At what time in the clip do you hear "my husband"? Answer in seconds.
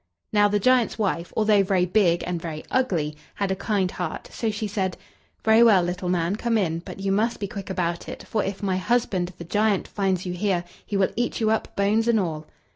8.63-9.31